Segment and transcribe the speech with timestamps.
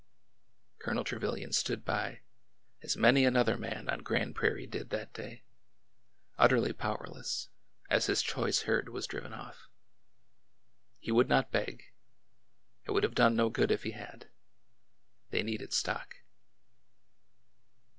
[0.79, 2.21] Colonel Trevilian stood by,
[2.81, 5.43] as many another man on Grand Prairie did that day,
[6.39, 7.49] utterly powerless,
[7.87, 9.69] as his choice herd was driven off.
[10.97, 11.91] He would not beg.
[12.85, 14.31] It would have done no good if he had.
[15.29, 16.15] They needed stock.